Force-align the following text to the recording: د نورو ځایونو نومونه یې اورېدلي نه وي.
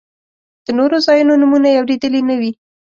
د 0.65 0.67
نورو 0.77 0.97
ځایونو 1.05 1.33
نومونه 1.41 1.67
یې 1.71 1.79
اورېدلي 1.81 2.21
نه 2.29 2.35
وي. 2.41 2.51